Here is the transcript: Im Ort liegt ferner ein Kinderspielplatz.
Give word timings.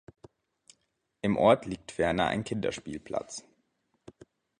Im 1.21 1.37
Ort 1.37 1.67
liegt 1.67 1.91
ferner 1.91 2.25
ein 2.25 2.43
Kinderspielplatz. 2.43 3.43